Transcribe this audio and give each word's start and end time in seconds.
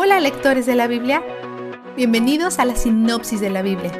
Hola 0.00 0.20
lectores 0.20 0.64
de 0.64 0.76
la 0.76 0.86
Biblia, 0.86 1.24
bienvenidos 1.96 2.60
a 2.60 2.64
la 2.64 2.76
sinopsis 2.76 3.40
de 3.40 3.50
la 3.50 3.62
Biblia. 3.62 3.90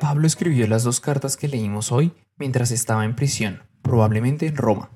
Pablo 0.00 0.26
escribió 0.26 0.66
las 0.66 0.82
dos 0.82 1.00
cartas 1.00 1.36
que 1.36 1.46
leímos 1.46 1.92
hoy 1.92 2.12
mientras 2.38 2.70
estaba 2.70 3.04
en 3.04 3.16
prisión, 3.16 3.64
probablemente 3.82 4.46
en 4.46 4.56
Roma. 4.56 4.88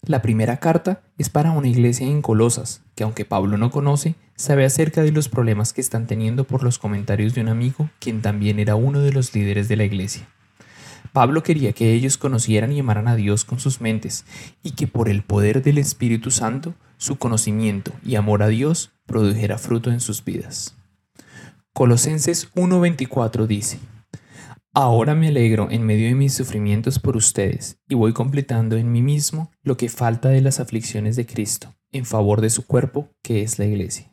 La 0.00 0.22
primera 0.22 0.56
carta 0.56 1.02
es 1.18 1.28
para 1.28 1.50
una 1.50 1.68
iglesia 1.68 2.06
en 2.06 2.22
Colosas, 2.22 2.80
que 2.94 3.04
aunque 3.04 3.26
Pablo 3.26 3.58
no 3.58 3.70
conoce, 3.70 4.14
sabe 4.34 4.64
acerca 4.64 5.02
de 5.02 5.12
los 5.12 5.28
problemas 5.28 5.74
que 5.74 5.82
están 5.82 6.06
teniendo 6.06 6.44
por 6.44 6.62
los 6.62 6.78
comentarios 6.78 7.34
de 7.34 7.42
un 7.42 7.48
amigo, 7.50 7.90
quien 7.98 8.22
también 8.22 8.58
era 8.58 8.76
uno 8.76 9.00
de 9.00 9.12
los 9.12 9.34
líderes 9.34 9.68
de 9.68 9.76
la 9.76 9.84
iglesia. 9.84 10.26
Pablo 11.14 11.44
quería 11.44 11.72
que 11.72 11.92
ellos 11.92 12.18
conocieran 12.18 12.72
y 12.72 12.80
amaran 12.80 13.06
a 13.06 13.14
Dios 13.14 13.44
con 13.44 13.60
sus 13.60 13.80
mentes, 13.80 14.24
y 14.64 14.72
que 14.72 14.88
por 14.88 15.08
el 15.08 15.22
poder 15.22 15.62
del 15.62 15.78
Espíritu 15.78 16.32
Santo, 16.32 16.74
su 16.96 17.18
conocimiento 17.18 17.92
y 18.04 18.16
amor 18.16 18.42
a 18.42 18.48
Dios 18.48 18.90
produjera 19.06 19.56
fruto 19.56 19.92
en 19.92 20.00
sus 20.00 20.24
vidas. 20.24 20.74
Colosenses 21.72 22.50
1:24 22.56 23.46
dice, 23.46 23.78
Ahora 24.72 25.14
me 25.14 25.28
alegro 25.28 25.68
en 25.70 25.86
medio 25.86 26.08
de 26.08 26.16
mis 26.16 26.34
sufrimientos 26.34 26.98
por 26.98 27.16
ustedes, 27.16 27.78
y 27.88 27.94
voy 27.94 28.12
completando 28.12 28.76
en 28.76 28.90
mí 28.90 29.00
mismo 29.00 29.52
lo 29.62 29.76
que 29.76 29.88
falta 29.88 30.30
de 30.30 30.40
las 30.40 30.58
aflicciones 30.58 31.14
de 31.14 31.26
Cristo, 31.26 31.72
en 31.92 32.06
favor 32.06 32.40
de 32.40 32.50
su 32.50 32.66
cuerpo, 32.66 33.08
que 33.22 33.42
es 33.42 33.60
la 33.60 33.66
iglesia. 33.66 34.12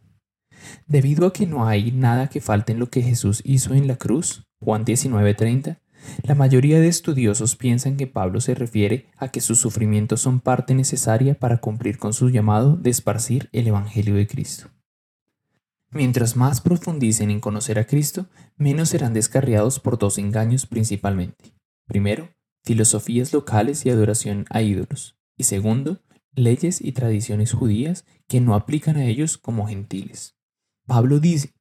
Debido 0.86 1.26
a 1.26 1.34
que 1.34 1.48
no 1.48 1.66
hay 1.66 1.92
nada 1.92 2.28
que 2.28 2.42
falte 2.42 2.74
en 2.74 2.80
lo 2.80 2.92
que 2.92 3.02
Jesús 3.02 3.42
hizo 3.44 3.74
en 3.74 3.88
la 3.88 3.96
cruz, 3.96 4.44
Juan 4.60 4.86
19:30, 4.86 5.81
la 6.24 6.36
mayoría 6.36 6.80
de 6.80 6.88
estudiosos 6.88 7.56
piensan 7.56 7.98
que 7.98 8.08
Pablo 8.08 8.42
se 8.42 8.56
refiere 8.56 9.08
a 9.18 9.30
que 9.30 9.42
sus 9.42 9.60
sufrimientos 9.60 10.22
son 10.22 10.40
parte 10.40 10.76
necesaria 10.76 11.36
para 11.36 11.58
cumplir 11.58 11.98
con 11.98 12.14
su 12.14 12.30
llamado 12.30 12.76
de 12.76 12.90
esparcir 12.90 13.50
el 13.52 13.68
Evangelio 13.68 14.16
de 14.16 14.28
Cristo. 14.28 14.70
Mientras 15.92 16.38
más 16.38 16.62
profundicen 16.62 17.32
en 17.32 17.42
conocer 17.42 17.78
a 17.78 17.86
Cristo, 17.86 18.28
menos 18.56 18.90
serán 18.90 19.14
descarriados 19.14 19.80
por 19.80 19.98
dos 19.98 20.18
engaños 20.18 20.66
principalmente. 20.66 21.54
Primero, 21.86 22.30
filosofías 22.64 23.34
locales 23.34 23.86
y 23.86 23.90
adoración 23.90 24.46
a 24.50 24.62
ídolos. 24.62 25.18
Y 25.36 25.44
segundo, 25.44 26.02
leyes 26.34 26.80
y 26.80 26.94
tradiciones 26.94 27.52
judías 27.52 28.06
que 28.28 28.40
no 28.40 28.56
aplican 28.56 28.96
a 28.96 29.06
ellos 29.06 29.38
como 29.38 29.68
gentiles. 29.68 30.38
Pablo 30.86 31.20
dice, 31.20 31.54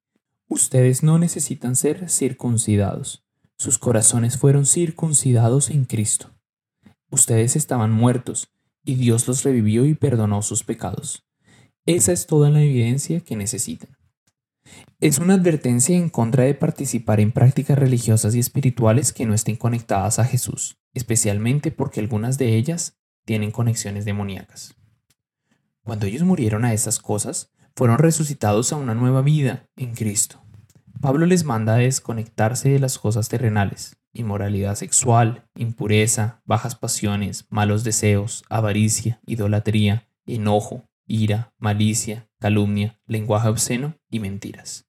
ustedes 0.48 1.02
no 1.02 1.18
necesitan 1.18 1.74
ser 1.74 2.08
circuncidados. 2.08 3.24
Sus 3.60 3.76
corazones 3.76 4.38
fueron 4.38 4.64
circuncidados 4.64 5.68
en 5.68 5.84
Cristo. 5.84 6.30
Ustedes 7.10 7.56
estaban 7.56 7.92
muertos, 7.92 8.48
y 8.86 8.94
Dios 8.94 9.28
los 9.28 9.42
revivió 9.42 9.84
y 9.84 9.92
perdonó 9.92 10.40
sus 10.40 10.64
pecados. 10.64 11.26
Esa 11.84 12.12
es 12.12 12.26
toda 12.26 12.48
la 12.48 12.62
evidencia 12.62 13.20
que 13.20 13.36
necesitan. 13.36 13.98
Es 14.98 15.18
una 15.18 15.34
advertencia 15.34 15.94
en 15.94 16.08
contra 16.08 16.44
de 16.44 16.54
participar 16.54 17.20
en 17.20 17.32
prácticas 17.32 17.78
religiosas 17.78 18.34
y 18.34 18.38
espirituales 18.38 19.12
que 19.12 19.26
no 19.26 19.34
estén 19.34 19.56
conectadas 19.56 20.18
a 20.18 20.24
Jesús, 20.24 20.78
especialmente 20.94 21.70
porque 21.70 22.00
algunas 22.00 22.38
de 22.38 22.56
ellas 22.56 22.96
tienen 23.26 23.50
conexiones 23.50 24.06
demoníacas. 24.06 24.74
Cuando 25.82 26.06
ellos 26.06 26.22
murieron 26.22 26.64
a 26.64 26.72
esas 26.72 26.98
cosas, 26.98 27.50
fueron 27.76 27.98
resucitados 27.98 28.72
a 28.72 28.76
una 28.76 28.94
nueva 28.94 29.20
vida 29.20 29.68
en 29.76 29.94
Cristo. 29.94 30.40
Pablo 31.00 31.24
les 31.24 31.44
manda 31.44 31.74
a 31.74 31.78
desconectarse 31.78 32.68
de 32.68 32.78
las 32.78 32.98
cosas 32.98 33.30
terrenales, 33.30 33.96
inmoralidad 34.12 34.74
sexual, 34.74 35.46
impureza, 35.56 36.42
bajas 36.44 36.74
pasiones, 36.74 37.46
malos 37.48 37.84
deseos, 37.84 38.44
avaricia, 38.50 39.18
idolatría, 39.24 40.06
enojo, 40.26 40.84
ira, 41.06 41.54
malicia, 41.58 42.28
calumnia, 42.38 43.00
lenguaje 43.06 43.48
obsceno 43.48 43.94
y 44.10 44.20
mentiras. 44.20 44.88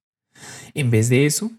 En 0.74 0.90
vez 0.90 1.08
de 1.08 1.24
eso, 1.24 1.50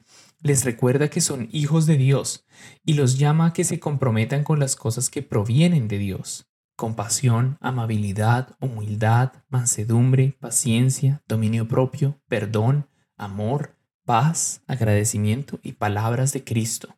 les 0.43 0.65
recuerda 0.65 1.07
que 1.07 1.21
son 1.21 1.49
hijos 1.51 1.87
de 1.87 1.97
Dios 1.97 2.45
y 2.85 2.93
los 2.93 3.17
llama 3.17 3.47
a 3.47 3.53
que 3.53 3.63
se 3.63 3.79
comprometan 3.79 4.43
con 4.43 4.59
las 4.59 4.75
cosas 4.75 5.09
que 5.09 5.23
provienen 5.23 5.87
de 5.87 5.97
Dios. 5.97 6.45
Compasión, 6.75 7.57
amabilidad, 7.59 8.55
humildad, 8.59 9.31
mansedumbre, 9.49 10.37
paciencia, 10.39 11.23
dominio 11.27 11.67
propio, 11.67 12.19
perdón, 12.27 12.87
amor, 13.17 13.77
paz, 14.05 14.61
agradecimiento 14.67 15.59
y 15.63 15.73
palabras 15.73 16.33
de 16.33 16.43
Cristo. 16.43 16.97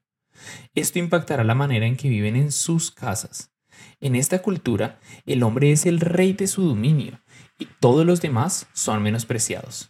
Esto 0.74 1.00
impactará 1.00 1.44
la 1.44 1.56
manera 1.56 1.86
en 1.86 1.96
que 1.96 2.10
viven 2.10 2.36
en 2.36 2.52
sus 2.52 2.92
casas. 2.92 3.52
En 4.00 4.16
esta 4.16 4.42
cultura, 4.42 5.00
el 5.26 5.44
hombre 5.44 5.72
es 5.72 5.86
el 5.86 6.00
rey 6.00 6.34
de 6.34 6.48
su 6.48 6.64
dominio 6.64 7.22
y 7.58 7.68
todos 7.80 8.06
los 8.06 8.22
demás 8.22 8.68
son 8.74 9.02
menospreciados. 9.02 9.90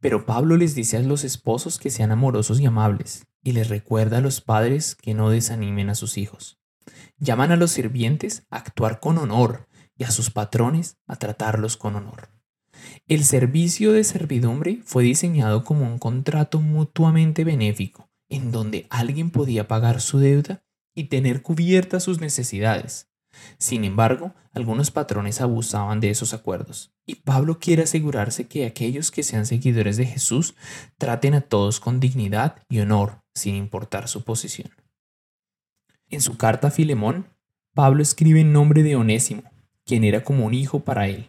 Pero 0.00 0.26
Pablo 0.26 0.56
les 0.56 0.74
dice 0.74 0.96
a 0.96 1.00
los 1.00 1.24
esposos 1.24 1.78
que 1.78 1.90
sean 1.90 2.12
amorosos 2.12 2.60
y 2.60 2.66
amables, 2.66 3.26
y 3.42 3.52
les 3.52 3.68
recuerda 3.68 4.18
a 4.18 4.20
los 4.20 4.40
padres 4.40 4.96
que 4.96 5.14
no 5.14 5.30
desanimen 5.30 5.90
a 5.90 5.94
sus 5.94 6.18
hijos. 6.18 6.58
Llaman 7.18 7.52
a 7.52 7.56
los 7.56 7.70
sirvientes 7.70 8.46
a 8.50 8.58
actuar 8.58 9.00
con 9.00 9.18
honor 9.18 9.68
y 9.96 10.04
a 10.04 10.10
sus 10.10 10.30
patrones 10.30 10.98
a 11.06 11.16
tratarlos 11.16 11.76
con 11.76 11.96
honor. 11.96 12.28
El 13.06 13.24
servicio 13.24 13.92
de 13.92 14.04
servidumbre 14.04 14.80
fue 14.84 15.04
diseñado 15.04 15.64
como 15.64 15.86
un 15.86 15.98
contrato 15.98 16.60
mutuamente 16.60 17.44
benéfico, 17.44 18.08
en 18.28 18.50
donde 18.50 18.86
alguien 18.90 19.30
podía 19.30 19.68
pagar 19.68 20.00
su 20.00 20.18
deuda 20.18 20.64
y 20.94 21.04
tener 21.04 21.42
cubiertas 21.42 22.02
sus 22.04 22.20
necesidades, 22.20 23.08
sin 23.58 23.84
embargo, 23.84 24.34
algunos 24.52 24.90
patrones 24.90 25.40
abusaban 25.40 26.00
de 26.00 26.10
esos 26.10 26.34
acuerdos, 26.34 26.92
y 27.06 27.16
Pablo 27.16 27.58
quiere 27.58 27.82
asegurarse 27.82 28.46
que 28.46 28.66
aquellos 28.66 29.10
que 29.10 29.22
sean 29.22 29.46
seguidores 29.46 29.96
de 29.96 30.06
Jesús 30.06 30.54
traten 30.98 31.34
a 31.34 31.40
todos 31.40 31.80
con 31.80 32.00
dignidad 32.00 32.62
y 32.68 32.80
honor, 32.80 33.22
sin 33.34 33.54
importar 33.54 34.08
su 34.08 34.24
posición. 34.24 34.70
En 36.08 36.20
su 36.20 36.36
carta 36.36 36.68
a 36.68 36.70
Filemón, 36.70 37.26
Pablo 37.74 38.02
escribe 38.02 38.40
en 38.40 38.52
nombre 38.52 38.82
de 38.82 38.96
Onésimo, 38.96 39.42
quien 39.84 40.04
era 40.04 40.22
como 40.22 40.46
un 40.46 40.54
hijo 40.54 40.80
para 40.80 41.08
él. 41.08 41.26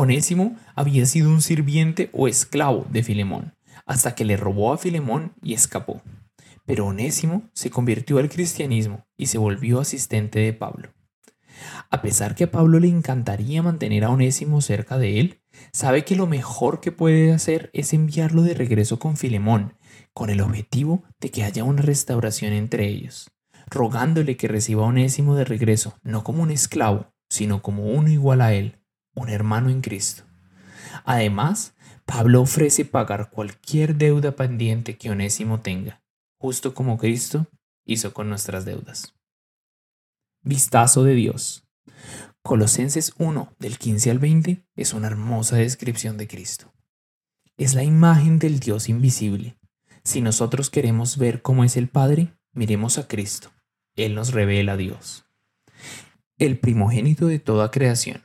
Onésimo 0.00 0.56
había 0.74 1.04
sido 1.04 1.28
un 1.28 1.42
sirviente 1.42 2.08
o 2.14 2.26
esclavo 2.26 2.86
de 2.90 3.02
Filemón, 3.02 3.54
hasta 3.84 4.14
que 4.14 4.24
le 4.24 4.38
robó 4.38 4.72
a 4.72 4.78
Filemón 4.78 5.34
y 5.42 5.52
escapó. 5.52 6.00
Pero 6.64 6.86
Onésimo 6.86 7.50
se 7.52 7.68
convirtió 7.68 8.16
al 8.16 8.30
cristianismo 8.30 9.06
y 9.18 9.26
se 9.26 9.36
volvió 9.36 9.78
asistente 9.78 10.38
de 10.38 10.54
Pablo. 10.54 10.94
A 11.90 12.00
pesar 12.00 12.34
que 12.34 12.44
a 12.44 12.50
Pablo 12.50 12.80
le 12.80 12.88
encantaría 12.88 13.62
mantener 13.62 14.04
a 14.04 14.10
Onésimo 14.10 14.62
cerca 14.62 14.96
de 14.96 15.20
él, 15.20 15.42
sabe 15.70 16.02
que 16.02 16.16
lo 16.16 16.26
mejor 16.26 16.80
que 16.80 16.92
puede 16.92 17.34
hacer 17.34 17.68
es 17.74 17.92
enviarlo 17.92 18.40
de 18.40 18.54
regreso 18.54 18.98
con 18.98 19.18
Filemón, 19.18 19.74
con 20.14 20.30
el 20.30 20.40
objetivo 20.40 21.04
de 21.20 21.30
que 21.30 21.44
haya 21.44 21.62
una 21.62 21.82
restauración 21.82 22.54
entre 22.54 22.86
ellos, 22.86 23.30
rogándole 23.68 24.38
que 24.38 24.48
reciba 24.48 24.82
a 24.82 24.86
Onésimo 24.86 25.34
de 25.34 25.44
regreso, 25.44 25.98
no 26.02 26.24
como 26.24 26.42
un 26.42 26.50
esclavo, 26.50 27.12
sino 27.28 27.60
como 27.60 27.84
uno 27.84 28.08
igual 28.08 28.40
a 28.40 28.54
él, 28.54 28.79
un 29.14 29.28
hermano 29.28 29.70
en 29.70 29.80
Cristo. 29.80 30.24
Además, 31.04 31.74
Pablo 32.04 32.42
ofrece 32.42 32.84
pagar 32.84 33.30
cualquier 33.30 33.96
deuda 33.96 34.34
pendiente 34.36 34.96
que 34.96 35.10
Onésimo 35.10 35.60
tenga, 35.60 36.02
justo 36.38 36.74
como 36.74 36.98
Cristo 36.98 37.46
hizo 37.84 38.12
con 38.12 38.28
nuestras 38.28 38.64
deudas. 38.64 39.14
Vistazo 40.42 41.04
de 41.04 41.14
Dios. 41.14 41.64
Colosenses 42.42 43.12
1 43.18 43.54
del 43.58 43.78
15 43.78 44.10
al 44.10 44.18
20 44.18 44.64
es 44.74 44.94
una 44.94 45.08
hermosa 45.08 45.56
descripción 45.56 46.16
de 46.16 46.26
Cristo. 46.26 46.72
Es 47.58 47.74
la 47.74 47.84
imagen 47.84 48.38
del 48.38 48.58
Dios 48.58 48.88
invisible. 48.88 49.58
Si 50.02 50.22
nosotros 50.22 50.70
queremos 50.70 51.18
ver 51.18 51.42
cómo 51.42 51.62
es 51.62 51.76
el 51.76 51.88
Padre, 51.88 52.32
miremos 52.52 52.96
a 52.96 53.06
Cristo. 53.06 53.50
Él 53.96 54.14
nos 54.14 54.32
revela 54.32 54.72
a 54.72 54.76
Dios. 54.78 55.26
El 56.38 56.58
primogénito 56.58 57.26
de 57.26 57.38
toda 57.38 57.70
creación. 57.70 58.22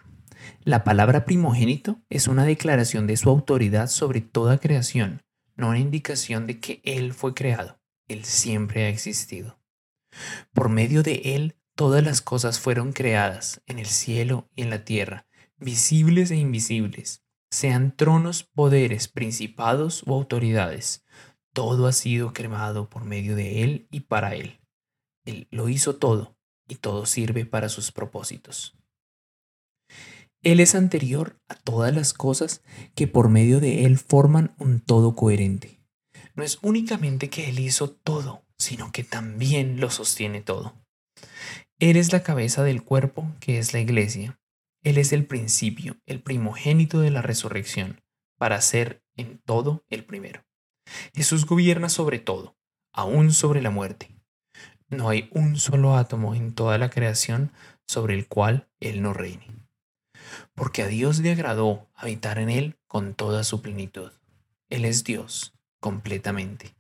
La 0.66 0.84
palabra 0.84 1.24
primogénito 1.24 2.02
es 2.10 2.28
una 2.28 2.44
declaración 2.44 3.08
de 3.08 3.16
su 3.16 3.30
autoridad 3.30 3.88
sobre 3.88 4.20
toda 4.20 4.58
creación, 4.58 5.24
no 5.56 5.70
una 5.70 5.80
indicación 5.80 6.46
de 6.46 6.60
que 6.60 6.82
Él 6.84 7.14
fue 7.14 7.34
creado. 7.34 7.80
Él 8.10 8.26
siempre 8.26 8.84
ha 8.84 8.90
existido. 8.90 9.58
Por 10.54 10.68
medio 10.68 11.04
de 11.04 11.22
Él 11.36 11.56
Todas 11.76 12.02
las 12.02 12.22
cosas 12.22 12.62
fueron 12.62 12.94
creadas 12.94 13.62
en 13.66 13.80
el 13.80 13.88
cielo 13.88 14.50
y 14.56 14.62
en 14.62 14.70
la 14.70 14.86
tierra, 14.86 15.28
visibles 15.58 16.32
e 16.32 16.38
invisibles, 16.38 17.26
sean 17.52 17.94
tronos, 17.94 18.44
poderes, 18.44 19.10
principados 19.10 20.02
o 20.08 20.14
autoridades. 20.14 21.04
Todo 21.52 21.86
ha 21.86 21.92
sido 21.92 22.32
creado 22.32 22.90
por 22.90 23.04
medio 23.04 23.36
de 23.36 23.62
Él 23.64 23.90
y 23.92 24.02
para 24.02 24.36
Él. 24.36 24.62
Él 25.26 25.50
lo 25.52 25.68
hizo 25.68 25.98
todo 25.98 26.38
y 26.66 26.76
todo 26.76 27.06
sirve 27.06 27.46
para 27.46 27.68
sus 27.68 27.92
propósitos. 27.92 28.78
Él 30.46 30.60
es 30.60 30.76
anterior 30.76 31.40
a 31.50 31.56
todas 31.56 31.92
las 31.92 32.14
cosas 32.14 32.62
que 32.94 33.08
por 33.08 33.30
medio 33.30 33.60
de 33.60 33.86
Él 33.86 33.98
forman 33.98 34.54
un 34.60 34.80
todo 34.80 35.16
coherente. 35.16 35.82
No 36.36 36.44
es 36.44 36.60
únicamente 36.62 37.32
que 37.32 37.50
Él 37.50 37.58
hizo 37.58 37.90
todo, 37.90 38.46
sino 38.60 38.92
que 38.92 39.04
también 39.04 39.80
lo 39.80 39.90
sostiene 39.90 40.42
todo. 40.42 40.76
Eres 41.80 42.14
la 42.14 42.22
cabeza 42.22 42.64
del 42.64 42.84
cuerpo 42.84 43.28
que 43.40 43.58
es 43.58 43.74
la 43.74 43.80
iglesia. 43.80 44.40
Él 44.84 45.00
es 45.00 45.14
el 45.14 45.26
principio, 45.26 45.98
el 46.06 46.22
primogénito 46.22 47.00
de 47.00 47.10
la 47.10 47.24
resurrección, 47.24 48.04
para 48.38 48.62
ser 48.62 49.04
en 49.18 49.40
todo 49.40 49.84
el 49.90 50.06
primero. 50.06 50.46
Jesús 51.16 51.48
gobierna 51.48 51.90
sobre 51.90 52.20
todo, 52.20 52.56
aún 52.94 53.32
sobre 53.32 53.64
la 53.64 53.72
muerte. 53.72 54.16
No 54.90 55.10
hay 55.10 55.28
un 55.32 55.58
solo 55.58 55.96
átomo 55.96 56.36
en 56.36 56.54
toda 56.54 56.78
la 56.78 56.92
creación 56.92 57.52
sobre 57.88 58.14
el 58.14 58.28
cual 58.28 58.70
Él 58.80 59.02
no 59.02 59.12
reine. 59.12 59.65
Porque 60.54 60.84
a 60.84 60.88
Dios 60.88 61.20
le 61.20 61.32
agradó 61.32 61.88
habitar 61.96 62.40
en 62.40 62.50
Él 62.50 62.78
con 62.88 63.14
toda 63.14 63.44
su 63.44 63.62
plenitud. 63.62 64.12
Él 64.70 64.86
es 64.86 65.04
Dios 65.04 65.54
completamente. 65.80 66.76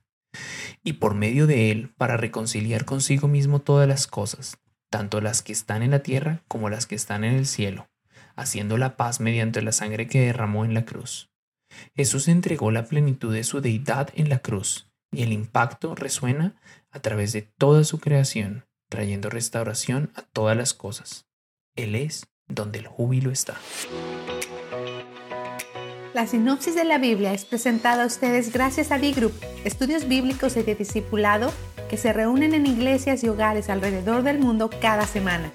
Y 0.83 0.93
por 0.93 1.13
medio 1.13 1.47
de 1.47 1.71
Él 1.71 1.93
para 1.97 2.17
reconciliar 2.17 2.85
consigo 2.85 3.27
mismo 3.27 3.59
todas 3.59 3.87
las 3.87 4.07
cosas, 4.07 4.57
tanto 4.89 5.21
las 5.21 5.41
que 5.41 5.53
están 5.53 5.83
en 5.83 5.91
la 5.91 5.99
tierra 5.99 6.43
como 6.47 6.69
las 6.69 6.85
que 6.85 6.95
están 6.95 7.23
en 7.23 7.35
el 7.35 7.45
cielo, 7.45 7.87
haciendo 8.35 8.77
la 8.77 8.97
paz 8.97 9.19
mediante 9.19 9.61
la 9.61 9.71
sangre 9.71 10.07
que 10.07 10.21
derramó 10.21 10.65
en 10.65 10.73
la 10.73 10.85
cruz. 10.85 11.29
Jesús 11.95 12.27
entregó 12.27 12.71
la 12.71 12.85
plenitud 12.85 13.33
de 13.33 13.43
su 13.43 13.61
deidad 13.61 14.09
en 14.15 14.29
la 14.29 14.39
cruz, 14.39 14.89
y 15.11 15.23
el 15.23 15.31
impacto 15.31 15.95
resuena 15.95 16.55
a 16.91 16.99
través 16.99 17.33
de 17.33 17.41
toda 17.41 17.83
su 17.83 17.99
creación, 17.99 18.65
trayendo 18.89 19.29
restauración 19.29 20.11
a 20.15 20.21
todas 20.21 20.55
las 20.55 20.73
cosas. 20.73 21.27
Él 21.75 21.95
es 21.95 22.27
donde 22.47 22.79
el 22.79 22.87
júbilo 22.87 23.31
está. 23.31 23.55
La 26.13 26.27
sinopsis 26.27 26.75
de 26.75 26.85
la 26.85 26.97
Biblia 26.97 27.33
es 27.33 27.43
presentada 27.43 28.03
a 28.03 28.07
ustedes 28.07 28.53
gracias 28.53 28.91
a 28.91 28.97
B-Group, 28.97 29.33
estudios 29.65 30.07
bíblicos 30.07 30.55
y 30.55 30.63
de 30.63 30.75
discipulado 30.75 31.51
que 31.89 31.97
se 31.97 32.13
reúnen 32.13 32.53
en 32.53 32.65
iglesias 32.65 33.23
y 33.23 33.27
hogares 33.27 33.69
alrededor 33.69 34.23
del 34.23 34.39
mundo 34.39 34.69
cada 34.81 35.05
semana. 35.05 35.51